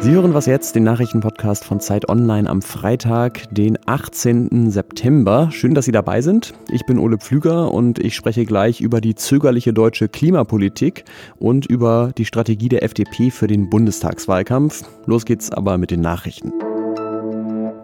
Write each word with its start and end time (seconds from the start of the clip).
Sie 0.00 0.12
hören 0.12 0.32
was 0.32 0.46
jetzt, 0.46 0.76
den 0.76 0.84
Nachrichtenpodcast 0.84 1.64
von 1.64 1.80
Zeit 1.80 2.08
Online 2.08 2.48
am 2.48 2.62
Freitag, 2.62 3.42
den 3.50 3.76
18. 3.86 4.70
September. 4.70 5.50
Schön, 5.50 5.74
dass 5.74 5.86
Sie 5.86 5.92
dabei 5.92 6.22
sind. 6.22 6.54
Ich 6.70 6.86
bin 6.86 7.00
Ole 7.00 7.18
Pflüger 7.18 7.72
und 7.72 7.98
ich 7.98 8.14
spreche 8.14 8.46
gleich 8.46 8.80
über 8.80 9.00
die 9.00 9.16
zögerliche 9.16 9.72
deutsche 9.72 10.08
Klimapolitik 10.08 11.04
und 11.40 11.66
über 11.66 12.12
die 12.16 12.26
Strategie 12.26 12.68
der 12.68 12.84
FDP 12.84 13.30
für 13.30 13.48
den 13.48 13.68
Bundestagswahlkampf. 13.68 14.84
Los 15.06 15.24
geht's 15.24 15.50
aber 15.50 15.78
mit 15.78 15.90
den 15.90 16.00
Nachrichten. 16.00 16.52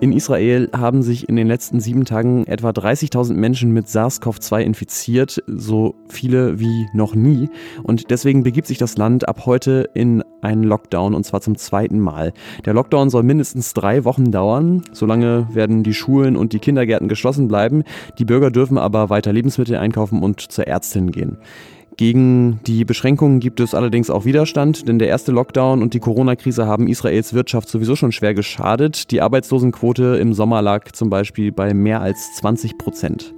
In 0.05 0.13
Israel 0.13 0.69
haben 0.77 1.03
sich 1.03 1.31
in 1.31 1.37
den 1.37 1.47
letzten 1.47 1.81
sieben 1.81 2.05
Tagen 2.05 2.47
etwa 2.47 2.69
30.000 2.69 3.33
Menschen 3.33 3.73
mit 3.73 3.87
SARS-CoV-2 3.87 4.61
infiziert, 4.61 5.43
so 5.47 5.95
viele 6.11 6.61
wie 6.61 6.87
noch 6.93 7.15
nie. 7.15 7.49
Und 7.83 8.11
deswegen 8.11 8.43
begibt 8.43 8.67
sich 8.67 8.77
das 8.77 8.99
Land 8.99 9.27
ab 9.27 9.47
heute 9.47 9.89
in 9.95 10.23
einen 10.43 10.63
Lockdown 10.63 11.15
und 11.15 11.25
zwar 11.25 11.41
zum 11.41 11.57
zweiten 11.57 12.01
Mal. 12.01 12.35
Der 12.67 12.75
Lockdown 12.75 13.09
soll 13.09 13.23
mindestens 13.23 13.73
drei 13.73 14.05
Wochen 14.05 14.31
dauern. 14.31 14.83
Solange 14.93 15.49
werden 15.55 15.83
die 15.83 15.95
Schulen 15.95 16.37
und 16.37 16.53
die 16.53 16.59
Kindergärten 16.59 17.09
geschlossen 17.09 17.49
bleiben. 17.49 17.83
Die 18.19 18.27
Bürger 18.27 18.51
dürfen 18.51 18.77
aber 18.77 19.09
weiter 19.09 19.33
Lebensmittel 19.33 19.77
einkaufen 19.77 20.23
und 20.23 20.39
zur 20.39 20.67
Ärztin 20.67 21.13
gehen. 21.13 21.39
Gegen 21.97 22.59
die 22.67 22.85
Beschränkungen 22.85 23.39
gibt 23.39 23.61
es 23.61 23.75
allerdings 23.75 24.11
auch 24.11 24.25
Widerstand, 24.25 24.89
denn 24.89 24.99
der 24.99 25.09
erste 25.09 25.31
Lockdown 25.31 25.81
und 25.81 25.95
die 25.95 26.01
Corona-Krise 26.01 26.67
haben 26.67 26.89
Israels 26.89 27.35
Wirtschaft 27.35 27.69
sowieso 27.69 27.95
schon 27.95 28.11
schwer 28.11 28.35
geschadet. 28.35 29.13
Die 29.13 29.21
Arbeitslosenquote 29.21 30.17
im 30.17 30.35
Sommer 30.35 30.61
lag 30.61 30.91
zum 30.93 31.09
Beispiel 31.09 31.53
bei 31.53 31.73
mehr 31.73 32.01
als 32.01 32.35
20 32.35 32.79
Prozent. 32.79 33.33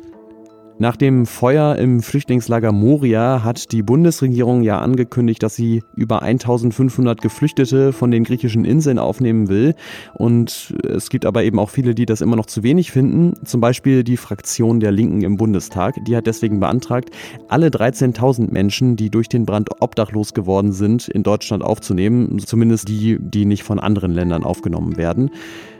Nach 0.78 0.94
dem 0.94 1.24
Feuer 1.24 1.76
im 1.76 2.02
Flüchtlingslager 2.02 2.70
Moria 2.70 3.42
hat 3.42 3.72
die 3.72 3.82
Bundesregierung 3.82 4.62
ja 4.62 4.78
angekündigt, 4.78 5.42
dass 5.42 5.56
sie 5.56 5.82
über 5.94 6.20
1500 6.22 7.22
Geflüchtete 7.22 7.94
von 7.94 8.10
den 8.10 8.24
griechischen 8.24 8.66
Inseln 8.66 8.98
aufnehmen 8.98 9.48
will. 9.48 9.74
Und 10.12 10.74
es 10.86 11.08
gibt 11.08 11.24
aber 11.24 11.44
eben 11.44 11.58
auch 11.58 11.70
viele, 11.70 11.94
die 11.94 12.04
das 12.04 12.20
immer 12.20 12.36
noch 12.36 12.44
zu 12.44 12.62
wenig 12.62 12.90
finden. 12.90 13.32
Zum 13.46 13.62
Beispiel 13.62 14.04
die 14.04 14.18
Fraktion 14.18 14.78
der 14.78 14.92
Linken 14.92 15.22
im 15.22 15.38
Bundestag. 15.38 15.94
Die 16.04 16.14
hat 16.14 16.26
deswegen 16.26 16.60
beantragt, 16.60 17.08
alle 17.48 17.68
13.000 17.68 18.52
Menschen, 18.52 18.96
die 18.96 19.08
durch 19.08 19.30
den 19.30 19.46
Brand 19.46 19.80
obdachlos 19.80 20.34
geworden 20.34 20.72
sind, 20.72 21.08
in 21.08 21.22
Deutschland 21.22 21.64
aufzunehmen. 21.64 22.38
Zumindest 22.38 22.88
die, 22.88 23.16
die 23.18 23.46
nicht 23.46 23.62
von 23.62 23.78
anderen 23.80 24.12
Ländern 24.12 24.44
aufgenommen 24.44 24.98
werden. 24.98 25.30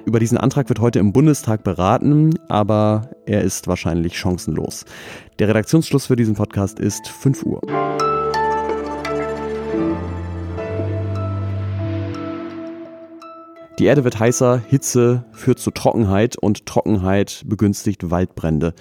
Über 0.07 0.21
diesen 0.21 0.39
Antrag 0.39 0.69
wird 0.69 0.79
heute 0.79 1.01
im 1.01 1.13
Bundestag 1.13 1.65
beraten, 1.65 2.39
aber 2.49 3.11
er 3.27 3.43
ist 3.43 3.67
wahrscheinlich 3.67 4.17
chancenlos. 4.17 4.85
Der 5.41 5.49
Redaktionsschluss 5.49 6.07
für 6.07 6.15
diesen 6.15 6.37
Podcast 6.37 6.79
ist 6.79 7.09
5 7.09 7.43
Uhr. 7.43 7.61
Die 13.81 13.85
Erde 13.85 14.05
wird 14.05 14.21
heißer, 14.21 14.63
Hitze 14.69 15.25
führt 15.33 15.59
zu 15.59 15.73
Trockenheit 15.73 16.37
und 16.37 16.67
Trockenheit 16.67 17.43
begünstigt 17.45 18.09
Waldbrände. 18.09 18.75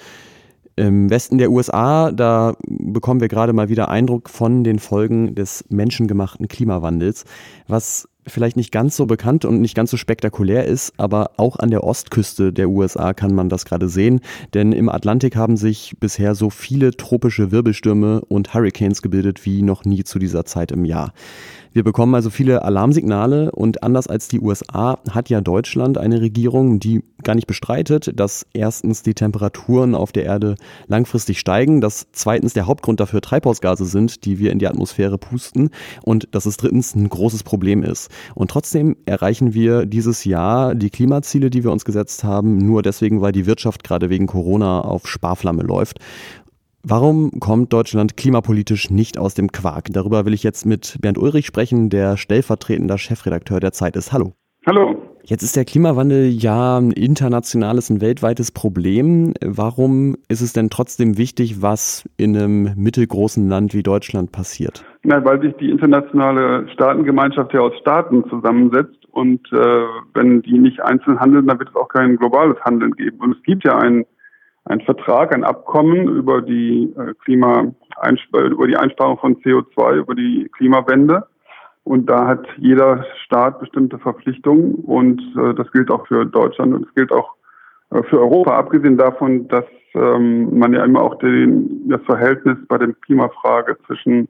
Im 0.76 1.09
Westen 1.09 1.40
der 1.40 1.50
USA, 1.50 2.12
da 2.12 2.53
bekommen 2.68 3.20
wir 3.20 3.30
gerade 3.30 3.53
mal 3.53 3.68
wieder 3.68 3.90
Eindruck 3.90 4.30
von 4.30 4.64
den 4.64 4.78
Folgen 4.78 5.34
des 5.34 5.66
menschengemachten 5.70 6.48
Klimawandels, 6.48 7.26
was 7.68 8.08
vielleicht 8.28 8.58
nicht 8.58 8.72
ganz 8.72 8.95
so 8.95 9.06
bekannt 9.06 9.45
und 9.45 9.62
nicht 9.62 9.76
ganz 9.76 9.92
so 9.92 9.98
spektakulär 9.98 10.66
ist, 10.66 10.94
aber 10.98 11.31
auch 11.38 11.58
an 11.58 11.70
der 11.70 11.84
Ostküste 11.84 12.52
der 12.52 12.70
USA 12.70 13.14
kann 13.14 13.34
man 13.34 13.50
das 13.50 13.66
gerade 13.66 13.90
sehen, 13.90 14.22
denn 14.54 14.72
im 14.72 14.90
Atlantik 14.90 15.36
haben 15.36 15.58
sich 15.58 15.95
bisher 16.00 16.36
so 16.36 16.50
viele 16.50 16.92
tropische 16.92 17.52
Wirbelstürme 17.52 18.22
und 18.22 18.53
Hurricanes 18.53 19.02
gebildet 19.02 19.46
wie 19.46 19.62
noch 19.62 19.86
nie 19.86 20.03
zu 20.03 20.20
dieser 20.20 20.46
Zeit 20.46 20.72
im 20.72 20.86
Jahr. 20.86 21.14
Wir 21.76 21.84
bekommen 21.84 22.16
also 22.16 22.30
viele 22.30 22.64
Alarmsignale 22.64 23.52
und 23.52 23.84
anders 23.84 24.08
als 24.08 24.30
die 24.30 24.40
USA 24.40 24.98
hat 25.12 25.30
ja 25.30 25.42
Deutschland 25.42 25.98
eine 25.98 26.22
Regierung, 26.22 26.80
die 26.80 27.03
gar 27.22 27.35
nicht 27.35 27.47
bestreitet, 27.47 28.18
dass 28.18 28.46
erstens 28.53 29.03
die 29.03 29.14
Temperaturen 29.14 29.94
auf 29.94 30.14
der 30.14 30.24
Erde 30.24 30.56
langfristig 30.88 31.38
steigen, 31.38 31.81
dass 31.81 32.08
zweitens 32.14 32.53
der 32.53 32.66
Hauptgrund 32.66 33.02
dafür 33.02 33.19
Treibhausgase 33.19 33.84
sind, 33.84 34.24
die 34.24 34.40
wir 34.40 34.53
in 34.53 34.59
die 34.59 34.68
Atmosphäre 34.68 35.18
pusten 35.18 35.69
und 36.02 36.30
dass 36.31 36.46
es 36.46 36.56
drittens 36.56 36.96
ein 36.96 37.09
großes 37.09 37.44
Problem 37.44 37.84
ist. 37.84 38.09
Und 38.34 38.52
trotzdem 38.52 38.96
erreichen 39.06 39.53
wir 39.53 39.86
dieses 39.86 40.26
Jahr 40.26 40.76
die 40.76 40.90
Klimaziele, 40.90 41.50
die 41.50 41.64
wir 41.64 41.72
uns 41.72 41.86
gesetzt 41.86 42.24
haben, 42.24 42.58
nur 42.58 42.81
deswegen, 42.81 43.22
weil 43.22 43.31
die 43.31 43.46
Wirtschaft 43.46 43.84
gerade 43.84 44.09
wegen 44.09 44.28
Corona 44.28 44.81
auf 44.81 45.08
Sparflamme 45.08 45.64
läuft. 45.64 46.00
Warum 46.84 47.40
kommt 47.40 47.74
Deutschland 47.74 48.16
klimapolitisch 48.16 48.92
nicht 48.92 49.18
aus 49.18 49.34
dem 49.34 49.52
Quark? 49.52 49.88
Darüber 49.92 50.26
will 50.26 50.36
ich 50.36 50.44
jetzt 50.44 50.66
mit 50.66 50.98
Bernd 51.02 51.18
Ulrich 51.18 51.48
sprechen, 51.48 51.90
der 51.90 52.16
stellvertretender 52.16 53.00
Chefredakteur 53.00 53.59
der 53.59 53.72
Zeit 53.72 53.96
ist. 53.96 54.14
Hallo. 54.14 54.34
Hallo. 54.68 55.04
Jetzt 55.28 55.41
ist 55.41 55.56
der 55.56 55.66
Klimawandel 55.66 56.28
ja 56.30 56.78
ein 56.78 56.91
internationales, 56.91 57.90
ein 57.90 58.00
weltweites 58.00 58.52
Problem. 58.52 59.34
Warum 59.44 60.18
ist 60.30 60.41
es 60.41 60.53
denn 60.53 60.69
trotzdem 60.69 61.18
wichtig, 61.18 61.63
was 61.63 62.08
in 62.16 62.38
einem 62.38 62.69
mittelgroßen 62.75 63.50
Land 63.50 63.74
wie 63.74 63.81
Deutschland 63.81 64.31
passiert? 64.31 64.85
Na, 65.02 65.25
weil 65.25 65.41
sich 65.41 65.56
die 65.56 65.72
internationale 65.72 66.69
Staatengemeinschaft 66.74 67.53
ja 67.53 67.62
aus 67.62 67.74
Staaten 67.81 68.24
zusammensetzt 68.30 69.03
und 69.12 69.41
äh, 69.52 69.58
wenn 70.14 70.44
die 70.44 70.59
nicht 70.59 70.80
einzeln 70.81 71.19
handeln, 71.19 71.47
dann 71.47 71.58
wird 71.58 71.69
es 71.69 71.75
auch 71.75 71.90
kein 71.90 72.18
globales 72.18 72.58
Handeln 72.62 72.91
geben. 72.91 73.18
Und 73.19 73.35
es 73.35 73.44
gibt 73.44 73.66
ja 73.66 73.78
ein 73.80 74.06
ein 74.66 74.81
Vertrag, 74.81 75.34
ein 75.34 75.44
Abkommen 75.44 76.08
über 76.08 76.41
die 76.41 76.91
äh, 76.97 77.14
Klima 77.24 77.72
über 78.34 78.68
die 78.68 78.75
Einsparung 78.75 79.18
von 79.19 79.35
CO2, 79.38 79.97
über 79.97 80.16
die 80.16 80.50
Klimawende. 80.58 81.28
Und 81.85 82.09
da 82.09 82.28
hat 82.28 82.46
jeder 82.57 83.06
Staat 83.23 83.59
bestimmte 83.59 84.00
Verpflichtungen. 84.00 84.73
Und 84.75 85.22
äh, 85.38 85.53
das 85.53 85.72
gilt 85.72 85.91
auch 85.91 86.06
für 86.07 86.25
Deutschland 86.25 86.73
und 86.73 86.88
es 86.88 86.94
gilt 86.96 87.12
auch 87.12 87.35
äh, 87.91 88.01
für 88.03 88.19
Europa, 88.19 88.57
abgesehen 88.57 88.97
davon, 88.97 89.47
dass 89.47 89.66
ähm, 89.94 90.57
man 90.57 90.73
ja 90.73 90.84
immer 90.84 91.01
auch 91.01 91.16
den, 91.19 91.88
das 91.88 92.01
Verhältnis 92.03 92.57
bei 92.68 92.79
der 92.79 92.91
Klimafrage 93.06 93.78
zwischen 93.85 94.28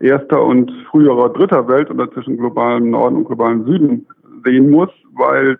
erster 0.00 0.44
und 0.44 0.72
früherer 0.90 1.32
dritter 1.32 1.68
Welt 1.68 1.88
oder 1.90 2.10
zwischen 2.10 2.36
globalem 2.36 2.90
Norden 2.90 3.16
und 3.16 3.24
globalem 3.24 3.64
Süden 3.64 4.06
sehen 4.44 4.68
muss, 4.68 4.90
weil 5.14 5.58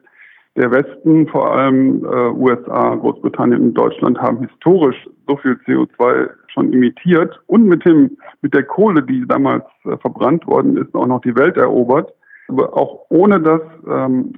der 0.58 0.70
Westen, 0.70 1.28
vor 1.28 1.52
allem 1.52 2.04
äh, 2.04 2.30
USA, 2.32 2.94
Großbritannien 2.96 3.60
und 3.62 3.74
Deutschland, 3.74 4.18
haben 4.18 4.46
historisch 4.46 5.08
so 5.26 5.36
viel 5.36 5.52
CO2 5.66 6.30
schon 6.48 6.72
emittiert 6.72 7.38
und 7.46 7.66
mit 7.66 7.84
dem 7.86 8.16
mit 8.42 8.54
der 8.54 8.64
Kohle, 8.64 9.02
die 9.02 9.26
damals 9.26 9.64
äh, 9.84 9.96
verbrannt 9.98 10.46
worden 10.46 10.76
ist, 10.76 10.94
auch 10.94 11.06
noch 11.06 11.20
die 11.20 11.36
Welt 11.36 11.56
erobert. 11.56 12.12
Aber 12.48 12.76
auch 12.76 13.06
ohne 13.10 13.40
das 13.40 13.60
ähm, 13.86 14.32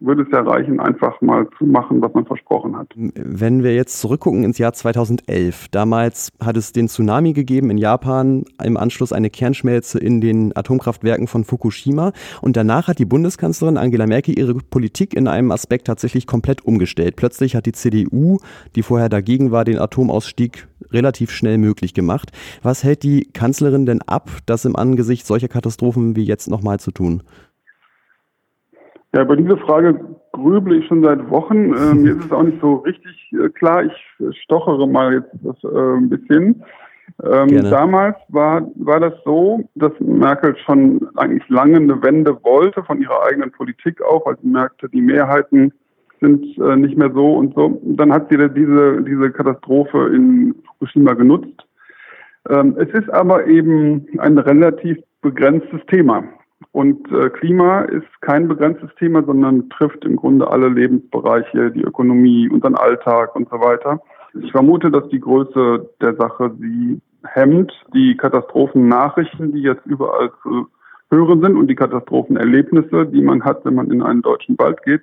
würde 0.00 0.22
es 0.22 0.28
ja 0.32 0.40
reichen, 0.40 0.80
einfach 0.80 1.20
mal 1.20 1.46
zu 1.58 1.66
machen, 1.66 2.00
was 2.00 2.12
man 2.14 2.24
versprochen 2.24 2.76
hat. 2.76 2.88
Wenn 2.96 3.62
wir 3.62 3.74
jetzt 3.74 4.00
zurückgucken 4.00 4.44
ins 4.44 4.58
Jahr 4.58 4.72
2011, 4.72 5.68
damals 5.68 6.32
hat 6.42 6.56
es 6.56 6.72
den 6.72 6.88
Tsunami 6.88 7.34
gegeben 7.34 7.70
in 7.70 7.76
Japan, 7.76 8.44
im 8.64 8.76
Anschluss 8.76 9.12
eine 9.12 9.28
Kernschmelze 9.28 9.98
in 9.98 10.20
den 10.22 10.56
Atomkraftwerken 10.56 11.26
von 11.26 11.44
Fukushima 11.44 12.12
und 12.40 12.56
danach 12.56 12.88
hat 12.88 12.98
die 12.98 13.04
Bundeskanzlerin 13.04 13.76
Angela 13.76 14.06
Merkel 14.06 14.38
ihre 14.38 14.54
Politik 14.54 15.14
in 15.14 15.28
einem 15.28 15.50
Aspekt 15.50 15.86
tatsächlich 15.86 16.26
komplett 16.26 16.64
umgestellt. 16.64 17.16
Plötzlich 17.16 17.54
hat 17.54 17.66
die 17.66 17.72
CDU, 17.72 18.38
die 18.74 18.82
vorher 18.82 19.10
dagegen 19.10 19.50
war, 19.50 19.64
den 19.66 19.78
Atomausstieg 19.78 20.66
relativ 20.90 21.30
schnell 21.30 21.58
möglich 21.58 21.92
gemacht. 21.92 22.32
Was 22.62 22.84
hält 22.84 23.02
die 23.02 23.28
Kanzlerin 23.32 23.84
denn 23.84 24.00
ab, 24.02 24.30
das 24.46 24.64
im 24.64 24.76
Angesicht 24.76 25.26
solcher 25.26 25.48
Katastrophen 25.48 26.16
wie 26.16 26.24
jetzt 26.24 26.48
nochmal 26.48 26.80
zu 26.80 26.90
tun? 26.90 27.22
Ja, 29.12 29.22
über 29.22 29.36
diese 29.36 29.56
Frage 29.56 29.98
grüble 30.32 30.76
ich 30.76 30.86
schon 30.86 31.02
seit 31.02 31.28
Wochen. 31.30 31.74
Äh, 31.74 31.94
mir 31.94 32.12
ist 32.12 32.24
es 32.26 32.32
auch 32.32 32.42
nicht 32.42 32.60
so 32.60 32.76
richtig 32.76 33.32
äh, 33.32 33.48
klar. 33.48 33.84
Ich 33.84 34.42
stochere 34.42 34.86
mal 34.86 35.14
jetzt 35.14 35.30
das, 35.42 35.56
äh, 35.64 35.96
ein 35.96 36.08
bisschen. 36.08 36.62
Ähm, 37.24 37.70
damals 37.70 38.16
war, 38.28 38.66
war 38.76 39.00
das 39.00 39.14
so, 39.24 39.68
dass 39.74 39.92
Merkel 39.98 40.56
schon 40.64 41.08
eigentlich 41.16 41.46
lange 41.48 41.76
eine 41.76 42.02
Wende 42.02 42.38
wollte 42.44 42.82
von 42.84 43.00
ihrer 43.00 43.24
eigenen 43.24 43.50
Politik 43.50 44.00
auch, 44.02 44.24
weil 44.26 44.36
sie 44.40 44.48
merkte, 44.48 44.88
die 44.88 45.02
Mehrheiten 45.02 45.72
sind 46.20 46.44
äh, 46.58 46.76
nicht 46.76 46.96
mehr 46.96 47.10
so 47.12 47.34
und 47.34 47.54
so. 47.54 47.80
Dann 47.84 48.12
hat 48.12 48.30
sie 48.30 48.36
diese, 48.36 49.02
diese 49.02 49.30
Katastrophe 49.32 50.10
in 50.14 50.54
Fukushima 50.66 51.14
genutzt. 51.14 51.66
Ähm, 52.48 52.76
es 52.78 52.88
ist 52.90 53.10
aber 53.10 53.46
eben 53.46 54.06
ein 54.18 54.38
relativ 54.38 54.98
begrenztes 55.20 55.80
Thema. 55.88 56.24
Und 56.72 57.10
äh, 57.10 57.30
Klima 57.30 57.82
ist 57.82 58.06
kein 58.20 58.46
begrenztes 58.46 58.90
Thema, 58.96 59.24
sondern 59.24 59.68
trifft 59.70 60.04
im 60.04 60.16
Grunde 60.16 60.48
alle 60.48 60.68
Lebensbereiche, 60.68 61.72
die 61.72 61.82
Ökonomie, 61.82 62.48
unseren 62.48 62.76
Alltag 62.76 63.34
und 63.34 63.48
so 63.50 63.60
weiter. 63.60 64.00
Ich 64.40 64.52
vermute, 64.52 64.90
dass 64.90 65.08
die 65.08 65.18
Größe 65.18 65.90
der 66.00 66.14
Sache 66.14 66.52
sie 66.60 67.00
hemmt. 67.24 67.72
Die 67.92 68.16
Katastrophennachrichten, 68.16 69.52
die 69.52 69.62
jetzt 69.62 69.84
überall 69.86 70.30
zu 70.42 70.68
hören 71.10 71.40
sind 71.40 71.56
und 71.56 71.66
die 71.66 71.74
Katastrophenerlebnisse, 71.74 73.06
die 73.06 73.20
man 73.20 73.44
hat, 73.44 73.64
wenn 73.64 73.74
man 73.74 73.90
in 73.90 74.02
einen 74.02 74.22
deutschen 74.22 74.56
Wald 74.58 74.80
geht, 74.84 75.02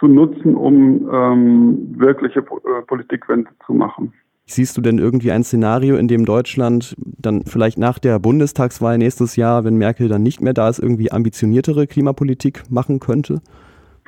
zu 0.00 0.08
nutzen, 0.08 0.56
um 0.56 1.08
ähm, 1.12 1.94
wirkliche 1.98 2.40
äh, 2.40 2.82
Politikwende 2.86 3.50
zu 3.64 3.74
machen. 3.74 4.12
Siehst 4.50 4.76
du 4.76 4.80
denn 4.80 4.98
irgendwie 4.98 5.30
ein 5.30 5.44
Szenario, 5.44 5.94
in 5.94 6.08
dem 6.08 6.24
Deutschland 6.24 6.96
dann 6.98 7.42
vielleicht 7.44 7.78
nach 7.78 8.00
der 8.00 8.18
Bundestagswahl 8.18 8.98
nächstes 8.98 9.36
Jahr, 9.36 9.62
wenn 9.62 9.76
Merkel 9.76 10.08
dann 10.08 10.24
nicht 10.24 10.40
mehr 10.40 10.52
da 10.52 10.68
ist, 10.68 10.80
irgendwie 10.80 11.12
ambitioniertere 11.12 11.86
Klimapolitik 11.86 12.64
machen 12.68 12.98
könnte? 12.98 13.42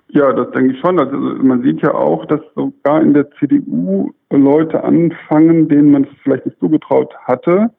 Ja, 0.08 0.32
das 0.32 0.50
denke 0.50 0.74
ich 0.74 0.80
schon. 0.80 0.98
Also 0.98 1.16
man 1.16 1.62
sieht 1.62 1.80
ja 1.80 1.94
auch, 1.94 2.26
dass 2.26 2.40
sogar 2.56 3.00
in 3.00 3.14
der 3.14 3.30
CDU 3.38 4.10
Leute 4.30 4.82
anfangen, 4.82 5.68
denen 5.68 5.92
man 5.92 6.04
es 6.04 6.10
vielleicht 6.24 6.44
nicht 6.44 6.58
zugetraut 6.58 7.14
hatte, 7.24 7.70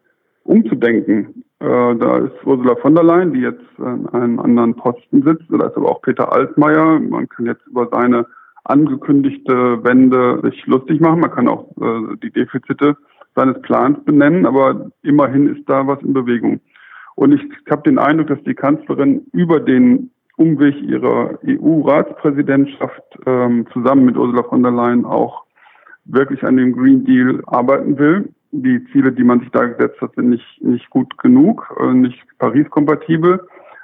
umzudenken. 0.46 1.44
Äh, 1.60 1.96
da 1.96 2.18
ist 2.20 2.46
Ursula 2.46 2.76
von 2.78 2.96
der 2.96 3.04
Leyen, 3.04 3.34
die 3.34 3.42
jetzt 3.42 3.62
an 3.78 4.08
einem 4.08 4.40
anderen 4.40 4.74
Posten 4.74 5.22
sitzt. 5.22 5.44
Da 5.50 5.68
ist 5.68 5.76
aber 5.76 5.92
auch 5.92 6.02
Peter 6.02 6.32
Altmaier. 6.32 7.00
Man 7.00 7.28
kann 7.28 7.46
jetzt 7.46 7.68
über 7.68 7.90
seine 7.92 8.26
angekündigte 8.64 9.84
Wende 9.84 10.40
sich 10.44 10.66
lustig 10.66 11.02
machen. 11.02 11.20
Man 11.20 11.32
kann 11.32 11.48
auch 11.48 11.70
äh, 11.78 12.18
die 12.22 12.32
Defizite 12.32 12.98
seines 13.36 13.62
Plans 13.62 14.04
benennen, 14.06 14.46
aber 14.46 14.92
immerhin 15.02 15.56
ist 15.56 15.68
da 15.68 15.86
was 15.88 16.02
in 16.02 16.14
Bewegung. 16.14 16.60
Und 17.16 17.34
ich 17.34 17.42
habe 17.70 17.84
den 17.84 18.00
Eindruck, 18.00 18.28
dass 18.28 18.44
die 18.44 18.56
Kanzlerin 18.56 19.26
über 19.34 19.60
den 19.60 20.12
Umweg 20.38 20.76
ihrer 20.82 21.38
EU-Ratspräsidentschaft 21.46 23.04
ähm, 23.26 23.68
zusammen 23.72 24.06
mit 24.06 24.18
Ursula 24.18 24.44
von 24.44 24.64
der 24.64 24.72
Leyen 24.72 25.06
auch 25.06 25.44
wirklich 26.06 26.44
an 26.44 26.58
dem 26.58 26.74
Green 26.74 27.06
Deal 27.06 27.42
arbeiten 27.46 27.98
will. 27.98 28.30
Die 28.52 28.84
Ziele, 28.92 29.12
die 29.12 29.24
man 29.24 29.40
sich 29.40 29.50
da 29.52 29.66
gesetzt 29.66 30.00
hat, 30.02 30.14
sind 30.16 30.30
nicht, 30.30 30.62
nicht 30.62 30.90
gut 30.90 31.18
genug, 31.20 31.76
äh, 31.80 31.94
nicht 31.94 32.24
Paris-kompatibel, 32.40 33.42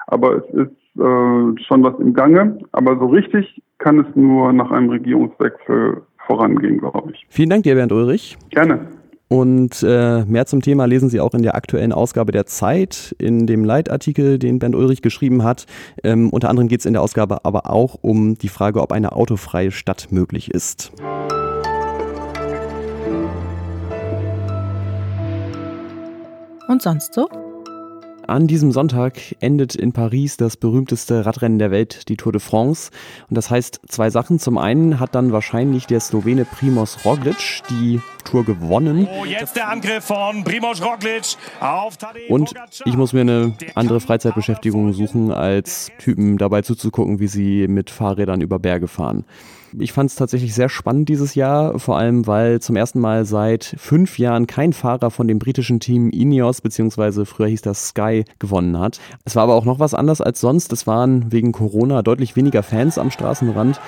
aber 0.08 0.38
es 0.38 0.54
ist 0.54 0.76
äh, 0.98 1.62
schon 1.68 1.84
was 1.84 2.00
im 2.00 2.14
Gange. 2.14 2.60
Aber 2.72 2.98
so 2.98 3.08
richtig 3.08 3.62
kann 3.78 4.00
es 4.00 4.16
nur 4.16 4.54
nach 4.54 4.72
einem 4.72 4.90
Regierungswechsel 4.90 6.02
vorangehen, 6.28 6.80
glaube 6.80 7.12
ich. 7.12 7.26
Vielen 7.30 7.50
Dank 7.50 7.64
dir, 7.64 7.76
Bernd 7.76 7.92
Ulrich. 7.92 8.38
Gerne. 8.50 8.88
Und 9.30 9.84
äh, 9.84 10.26
mehr 10.26 10.48
zum 10.48 10.62
Thema 10.64 10.86
lesen 10.86 11.10
Sie 11.10 11.20
auch 11.20 11.36
in 11.36 11.44
der 11.44 11.56
aktuellen 11.56 11.94
Ausgabe 11.94 12.32
der 12.32 12.48
Zeit, 12.48 13.16
in 13.20 13.46
dem 13.46 13.64
Leitartikel, 13.64 14.40
den 14.40 14.58
Bernd 14.58 14.76
Ulrich 14.76 15.04
geschrieben 15.04 15.44
hat. 15.44 15.68
Ähm, 16.04 16.32
unter 16.32 16.50
anderem 16.50 16.68
geht 16.68 16.80
es 16.80 16.88
in 16.88 16.94
der 16.94 17.04
Ausgabe 17.04 17.46
aber 17.46 17.70
auch 17.70 17.96
um 18.02 18.36
die 18.40 18.48
Frage, 18.48 18.82
ob 18.82 18.92
eine 18.92 19.12
autofreie 19.12 19.70
Stadt 19.70 20.08
möglich 20.10 20.52
ist. 20.52 20.92
Und 26.68 26.82
sonst 26.82 27.14
so? 27.14 27.28
An 28.30 28.46
diesem 28.46 28.72
Sonntag 28.72 29.36
endet 29.40 29.74
in 29.74 29.92
Paris 29.92 30.38
das 30.38 30.56
berühmteste 30.56 31.26
Radrennen 31.26 31.58
der 31.58 31.72
Welt, 31.72 32.08
die 32.10 32.16
Tour 32.16 32.32
de 32.32 32.40
France. 32.40 32.92
Und 33.28 33.36
das 33.36 33.50
heißt 33.50 33.82
zwei 33.88 34.12
Sachen. 34.12 34.38
Zum 34.38 34.60
einen 34.60 35.00
hat 35.00 35.16
dann 35.16 35.32
wahrscheinlich 35.32 35.88
der 35.88 36.00
Slowene 36.00 36.46
Primoz 36.46 37.00
Roglic 37.06 37.64
die 37.72 38.00
Tour 38.26 38.46
gewonnen. 38.46 39.08
Oh, 39.20 39.26
jetzt 39.26 39.56
der 39.56 39.70
Angriff 39.70 40.04
von 40.04 40.44
Primoz 40.44 40.80
Roglic 40.80 41.38
auf 41.60 41.98
Tadej 41.98 42.30
Und 42.30 42.54
ich 42.86 42.96
muss 42.96 43.14
mir 43.14 43.22
eine 43.22 43.56
andere 43.74 44.00
Freizeitbeschäftigung 44.00 44.94
suchen, 44.94 45.32
als 45.32 45.90
Typen 45.98 46.38
dabei 46.38 46.62
zuzugucken, 46.62 47.20
wie 47.20 47.28
sie 47.28 47.68
mit 47.68 47.90
Fahrrädern 47.90 48.42
über 48.42 48.60
Berge 48.60 48.88
fahren. 48.88 49.26
Ich 49.78 49.94
fand 49.94 50.10
es 50.10 50.16
tatsächlich 50.16 50.54
sehr 50.56 50.70
spannend 50.70 51.10
dieses 51.10 51.36
Jahr, 51.36 51.80
vor 51.80 51.98
allem 51.98 52.26
weil 52.28 52.60
zum 52.60 52.76
ersten 52.76 53.00
Mal 53.00 53.26
seit 53.26 53.76
fünf 53.78 54.18
Jahren 54.18 54.48
kein 54.48 54.74
Fahrer 54.74 55.12
von 55.12 55.28
dem 55.28 55.40
britischen 55.40 55.80
Team 55.80 56.10
Ineos, 56.10 56.62
beziehungsweise 56.62 57.26
früher 57.26 57.48
hieß 57.48 57.62
das 57.62 57.90
Sky, 57.90 58.26
gewonnen 58.40 58.80
hat. 58.80 59.00
Es 59.26 59.36
war 59.36 59.44
aber 59.44 59.56
auch 59.56 59.66
noch 59.66 59.80
was 59.80 59.94
anders 59.94 60.22
als 60.22 60.42
sonst. 60.42 60.74
Es 60.74 60.88
waren 60.88 61.32
wegen 61.32 61.52
Corona 61.52 62.02
deutlich 62.02 62.36
weniger 62.36 62.64
Fans 62.64 62.98
am 62.98 63.12
Straßenrand. 63.12 63.80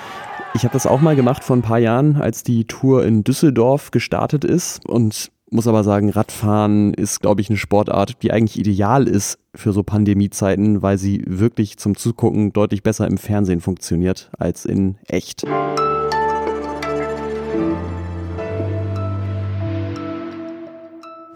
Ich 0.54 0.64
habe 0.64 0.74
das 0.74 0.86
auch 0.86 1.00
mal 1.00 1.16
gemacht 1.16 1.42
vor 1.44 1.56
ein 1.56 1.62
paar 1.62 1.78
Jahren, 1.78 2.16
als 2.16 2.42
die 2.42 2.66
Tour 2.66 3.04
in 3.04 3.24
Düsseldorf 3.24 3.90
gestartet 3.90 4.44
ist 4.44 4.86
und 4.86 5.30
muss 5.52 5.66
aber 5.66 5.84
sagen, 5.84 6.08
Radfahren 6.08 6.94
ist, 6.94 7.20
glaube 7.20 7.40
ich, 7.40 7.50
eine 7.50 7.58
Sportart, 7.58 8.22
die 8.22 8.32
eigentlich 8.32 8.58
ideal 8.58 9.06
ist 9.06 9.38
für 9.54 9.72
so 9.72 9.82
Pandemiezeiten, 9.82 10.80
weil 10.82 10.96
sie 10.96 11.22
wirklich 11.26 11.76
zum 11.76 11.96
Zugucken 11.96 12.52
deutlich 12.52 12.82
besser 12.82 13.06
im 13.06 13.18
Fernsehen 13.18 13.60
funktioniert 13.60 14.30
als 14.38 14.64
in 14.64 14.96
echt. 15.06 15.44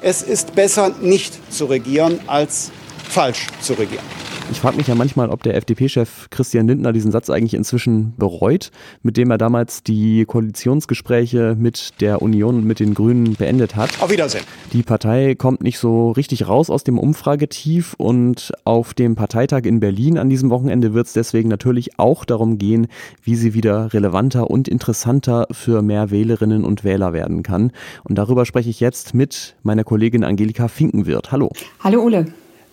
Es 0.01 0.23
ist 0.23 0.55
besser, 0.55 0.95
nicht 1.03 1.53
zu 1.53 1.67
regieren, 1.67 2.21
als 2.27 2.71
falsch 3.09 3.47
zu 3.61 3.75
regieren. 3.75 4.05
Ich 4.49 4.61
frage 4.61 4.77
mich 4.77 4.87
ja 4.87 4.95
manchmal, 4.95 5.31
ob 5.31 5.43
der 5.43 5.57
FDP-Chef 5.57 6.31
Christian 6.31 6.69
Lindner 6.69 6.93
diesen 6.93 7.11
Satz 7.11 7.31
eigentlich 7.31 7.55
inzwischen 7.55 8.15
bereut, 8.17 8.71
mit 9.03 9.17
dem 9.17 9.31
er 9.33 9.39
damals 9.39 9.83
die 9.83 10.25
Koalitionsgespräche 10.25 11.57
mit 11.59 12.01
der 12.01 12.23
Union 12.23 12.57
und 12.59 12.65
mit 12.65 12.79
den 12.79 12.95
Grünen 12.95 13.35
beendet 13.35 13.75
hat. 13.75 14.01
Auf 14.01 14.11
Wiedersehen. 14.11 14.45
Die 14.73 14.85
Partei 14.85 15.35
kommt 15.35 15.63
nicht 15.63 15.79
so 15.81 16.13
richtig 16.13 16.47
raus 16.47 16.71
aus 16.71 16.85
dem 16.85 16.97
Umfragetief 16.97 17.95
und 17.99 18.53
auf 18.65 18.95
dem 18.95 19.17
Parteitag 19.17 19.65
in 19.65 19.81
Berlin 19.81 20.17
an 20.17 20.31
diesem 20.31 20.49
Wochenende 20.51 20.95
wird 20.95 21.09
es 21.09 21.13
deswegen 21.13 21.49
natürlich 21.49 21.99
auch 21.99 22.25
darum 22.25 22.57
gehen, 22.57 22.87
wie 23.25 23.35
sie 23.35 23.53
wieder 23.53 23.93
relevanter 23.93 24.49
und 24.49 24.69
interessanter 24.69 25.49
für 25.51 25.83
mehr 25.83 26.13
Wählerinnen 26.13 26.65
und 26.65 26.85
Wähler 26.85 27.13
werden 27.13 27.43
kann. 27.43 27.73
Und 28.05 28.17
darüber 28.17 28.47
spreche 28.47 28.71
ich 28.71 28.79
jetzt 28.79 29.13
mit 29.13 29.57
meiner 29.65 29.83
Kollegin 29.83 30.23
Angelika 30.23 30.69
Finkenwirt. 30.69 31.33
Hallo. 31.33 31.51
Hallo 31.83 32.03
Ole. 32.03 32.27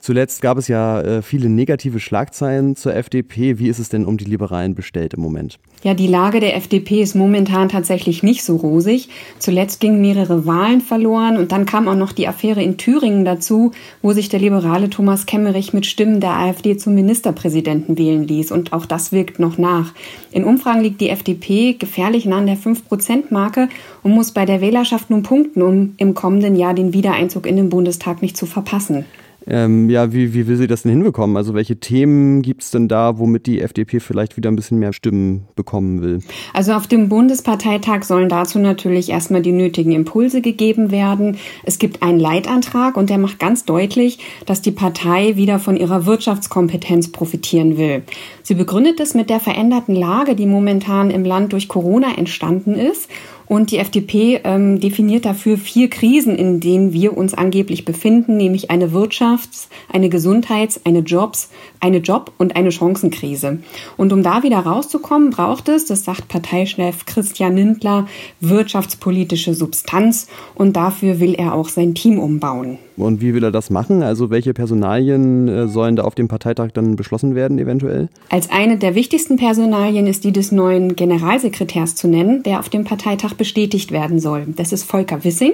Zuletzt 0.03 0.41
gab 0.41 0.57
es 0.57 0.67
ja 0.67 0.99
äh, 0.99 1.21
viele 1.21 1.47
negative 1.47 2.01
Schlagzeilen 2.01 2.75
zur 2.75 2.93
FDP. 2.93 3.57
Wie 3.57 3.69
ist 3.69 3.79
es 3.79 3.87
denn 3.87 4.03
um 4.03 4.17
die 4.17 4.25
Liberalen 4.25 4.75
bestellt 4.75 5.13
im 5.13 5.21
Moment? 5.21 5.59
Ja, 5.81 5.93
die 5.93 6.07
Lage 6.07 6.41
der 6.41 6.57
FDP 6.57 7.01
ist 7.01 7.15
momentan 7.15 7.69
tatsächlich 7.69 8.21
nicht 8.21 8.43
so 8.43 8.57
rosig. 8.57 9.07
Zuletzt 9.39 9.79
gingen 9.79 10.01
mehrere 10.01 10.45
Wahlen 10.45 10.81
verloren 10.81 11.37
und 11.37 11.53
dann 11.53 11.65
kam 11.65 11.87
auch 11.87 11.95
noch 11.95 12.11
die 12.11 12.27
Affäre 12.27 12.61
in 12.61 12.75
Thüringen 12.75 13.23
dazu, 13.23 13.71
wo 14.01 14.11
sich 14.11 14.27
der 14.27 14.41
liberale 14.41 14.89
Thomas 14.89 15.25
Kemmerich 15.25 15.71
mit 15.71 15.85
Stimmen 15.85 16.19
der 16.19 16.31
AfD 16.31 16.75
zum 16.75 16.95
Ministerpräsidenten 16.95 17.97
wählen 17.97 18.27
ließ. 18.27 18.51
Und 18.51 18.73
auch 18.73 18.85
das 18.85 19.13
wirkt 19.13 19.39
noch 19.39 19.57
nach. 19.57 19.93
In 20.31 20.43
Umfragen 20.43 20.81
liegt 20.81 20.99
die 20.99 21.11
FDP 21.11 21.75
gefährlich 21.79 22.25
nah 22.25 22.39
an 22.39 22.47
der 22.47 22.57
5-Prozent-Marke 22.57 23.69
und 24.01 24.11
muss 24.11 24.33
bei 24.33 24.45
der 24.45 24.59
Wählerschaft 24.59 25.09
nun 25.09 25.23
punkten, 25.23 25.61
um 25.61 25.93
im 25.95 26.13
kommenden 26.13 26.57
Jahr 26.57 26.73
den 26.73 26.91
Wiedereinzug 26.91 27.47
in 27.47 27.55
den 27.55 27.69
Bundestag 27.69 28.21
nicht 28.21 28.35
zu 28.35 28.45
verpassen. 28.45 29.05
Ähm, 29.47 29.89
ja, 29.89 30.13
wie, 30.13 30.33
wie 30.33 30.47
will 30.47 30.55
sie 30.55 30.67
das 30.67 30.83
denn 30.83 30.91
hinbekommen? 30.91 31.35
Also 31.37 31.53
welche 31.53 31.77
Themen 31.79 32.41
gibt 32.41 32.63
es 32.63 32.71
denn 32.71 32.87
da, 32.87 33.17
womit 33.19 33.45
die 33.45 33.61
FDP 33.61 33.99
vielleicht 33.99 34.37
wieder 34.37 34.49
ein 34.49 34.55
bisschen 34.55 34.79
mehr 34.79 34.93
Stimmen 34.93 35.47
bekommen 35.55 36.01
will? 36.01 36.19
Also 36.53 36.73
auf 36.73 36.87
dem 36.87 37.09
Bundesparteitag 37.09 38.03
sollen 38.03 38.29
dazu 38.29 38.59
natürlich 38.59 39.09
erstmal 39.09 39.41
die 39.41 39.51
nötigen 39.51 39.91
Impulse 39.91 40.41
gegeben 40.41 40.91
werden. 40.91 41.37
Es 41.63 41.79
gibt 41.79 42.03
einen 42.03 42.19
Leitantrag 42.19 42.95
und 42.95 43.09
der 43.09 43.17
macht 43.17 43.39
ganz 43.39 43.65
deutlich, 43.65 44.19
dass 44.45 44.61
die 44.61 44.71
Partei 44.71 45.35
wieder 45.35 45.59
von 45.59 45.75
ihrer 45.75 46.05
Wirtschaftskompetenz 46.05 47.11
profitieren 47.11 47.77
will. 47.77 48.03
Sie 48.45 48.55
begründet 48.55 48.99
es 48.99 49.13
mit 49.13 49.29
der 49.29 49.39
veränderten 49.39 49.95
Lage, 49.95 50.35
die 50.35 50.45
momentan 50.45 51.09
im 51.11 51.23
Land 51.23 51.53
durch 51.53 51.69
Corona 51.69 52.17
entstanden 52.17 52.75
ist 52.75 53.09
und 53.45 53.71
die 53.71 53.77
FDP 53.77 54.41
ähm, 54.43 54.79
definiert 54.79 55.25
dafür 55.25 55.57
vier 55.57 55.89
Krisen, 55.89 56.35
in 56.35 56.59
denen 56.59 56.91
wir 56.91 57.15
uns 57.15 57.33
angeblich 57.33 57.85
befinden, 57.85 58.35
nämlich 58.35 58.69
eine 58.71 58.91
Wirtschafts-, 58.91 59.67
eine 59.91 60.09
Gesundheits-, 60.09 60.81
eine 60.85 60.99
Jobs-, 60.99 61.49
eine 61.79 61.97
Job- 61.97 62.31
und 62.37 62.55
eine 62.55 62.71
Chancenkrise. 62.71 63.59
Und 63.95 64.11
um 64.11 64.23
da 64.23 64.43
wieder 64.43 64.59
rauszukommen, 64.59 65.29
braucht 65.29 65.69
es, 65.69 65.85
das 65.85 66.03
sagt 66.03 66.27
Parteichef 66.27 67.05
Christian 67.05 67.55
Lindler, 67.55 68.07
wirtschaftspolitische 68.39 69.53
Substanz 69.53 70.27
und 70.55 70.75
dafür 70.75 71.19
will 71.19 71.33
er 71.35 71.53
auch 71.53 71.69
sein 71.69 71.95
Team 71.95 72.19
umbauen. 72.19 72.77
Und 72.95 73.21
wie 73.21 73.33
will 73.33 73.43
er 73.43 73.51
das 73.51 73.69
machen? 73.69 74.03
Also 74.03 74.29
welche 74.29 74.53
Personalien 74.53 75.47
äh, 75.47 75.67
sollen 75.67 75.95
da 75.95 76.03
auf 76.03 76.15
dem 76.15 76.27
Parteitag 76.27 76.71
dann 76.73 76.95
beschlossen 76.95 77.33
werden 77.33 77.57
eventuell? 77.57 78.09
Als 78.29 78.51
eine 78.51 78.77
der 78.77 78.93
wichtigsten 78.95 79.37
Personalien 79.37 80.05
ist 80.05 80.23
die 80.23 80.31
des 80.31 80.51
neuen 80.51 80.95
Generalsekretärs 80.95 81.95
zu 81.95 82.07
nennen, 82.07 82.43
der 82.43 82.59
auf 82.59 82.69
dem 82.69 82.83
Parteitag 82.83 83.33
bestätigt 83.33 83.91
werden 83.91 84.19
soll. 84.19 84.45
Das 84.55 84.71
ist 84.71 84.83
Volker 84.83 85.23
Wissing. 85.23 85.53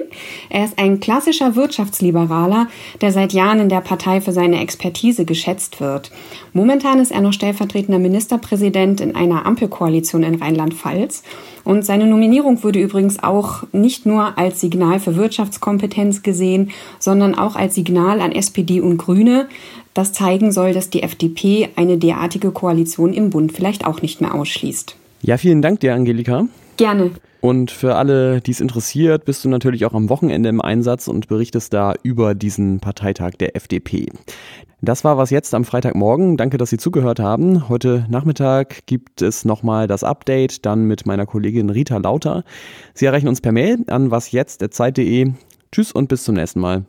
Er 0.50 0.64
ist 0.64 0.78
ein 0.78 1.00
klassischer 1.00 1.56
Wirtschaftsliberaler, 1.56 2.68
der 3.00 3.12
seit 3.12 3.32
Jahren 3.32 3.60
in 3.60 3.68
der 3.68 3.80
Partei 3.80 4.20
für 4.20 4.32
seine 4.32 4.60
Expertise 4.60 5.24
geschätzt 5.24 5.80
wird. 5.80 6.10
Momentan 6.52 6.98
ist 6.98 7.12
er 7.12 7.20
noch 7.20 7.32
stellvertretender 7.32 7.98
Ministerpräsident 7.98 9.00
in 9.00 9.14
einer 9.14 9.46
Ampelkoalition 9.46 10.22
in 10.24 10.34
Rheinland-Pfalz. 10.34 11.22
Und 11.64 11.84
seine 11.84 12.06
Nominierung 12.06 12.62
wurde 12.64 12.80
übrigens 12.80 13.22
auch 13.22 13.64
nicht 13.72 14.06
nur 14.06 14.38
als 14.38 14.60
Signal 14.60 14.98
für 14.98 15.16
Wirtschaftskompetenz 15.16 16.22
gesehen, 16.22 16.70
sondern 16.98 17.29
auch 17.34 17.56
als 17.56 17.74
Signal 17.74 18.20
an 18.20 18.32
SPD 18.32 18.80
und 18.80 18.98
Grüne, 18.98 19.48
das 19.94 20.12
zeigen 20.12 20.52
soll, 20.52 20.72
dass 20.72 20.90
die 20.90 21.02
FDP 21.02 21.68
eine 21.76 21.98
derartige 21.98 22.50
Koalition 22.50 23.12
im 23.12 23.30
Bund 23.30 23.52
vielleicht 23.52 23.86
auch 23.86 24.02
nicht 24.02 24.20
mehr 24.20 24.34
ausschließt. 24.34 24.96
Ja, 25.22 25.36
vielen 25.36 25.62
Dank 25.62 25.80
dir, 25.80 25.94
Angelika. 25.94 26.46
Gerne. 26.76 27.10
Und 27.40 27.70
für 27.70 27.96
alle, 27.96 28.40
die 28.40 28.50
es 28.50 28.60
interessiert, 28.60 29.24
bist 29.24 29.44
du 29.44 29.48
natürlich 29.48 29.86
auch 29.86 29.94
am 29.94 30.08
Wochenende 30.08 30.48
im 30.48 30.60
Einsatz 30.60 31.08
und 31.08 31.28
berichtest 31.28 31.72
da 31.72 31.94
über 32.02 32.34
diesen 32.34 32.80
Parteitag 32.80 33.32
der 33.38 33.56
FDP. 33.56 34.08
Das 34.82 35.04
war 35.04 35.18
was 35.18 35.30
jetzt 35.30 35.54
am 35.54 35.64
Freitagmorgen. 35.64 36.36
Danke, 36.36 36.56
dass 36.56 36.70
Sie 36.70 36.78
zugehört 36.78 37.20
haben. 37.20 37.68
Heute 37.68 38.06
Nachmittag 38.08 38.86
gibt 38.86 39.20
es 39.20 39.44
nochmal 39.44 39.86
das 39.86 40.04
Update, 40.04 40.64
dann 40.64 40.84
mit 40.84 41.04
meiner 41.06 41.26
Kollegin 41.26 41.68
Rita 41.68 41.98
Lauter. 41.98 42.44
Sie 42.94 43.06
erreichen 43.06 43.28
uns 43.28 43.40
per 43.40 43.52
Mail 43.52 43.78
an 43.88 44.10
wasjetzt.zeit.de. 44.10 45.32
Tschüss 45.72 45.92
und 45.92 46.08
bis 46.08 46.24
zum 46.24 46.34
nächsten 46.34 46.60
Mal. 46.60 46.84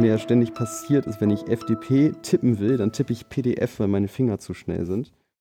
Mir 0.00 0.08
ja 0.08 0.18
ständig 0.18 0.54
passiert 0.54 1.06
ist, 1.06 1.20
wenn 1.20 1.30
ich 1.30 1.48
FDP 1.48 2.12
tippen 2.22 2.58
will, 2.58 2.76
dann 2.76 2.92
tippe 2.92 3.12
ich 3.12 3.28
PDF, 3.28 3.78
weil 3.78 3.88
meine 3.88 4.08
Finger 4.08 4.38
zu 4.38 4.54
schnell 4.54 4.86
sind. 4.86 5.12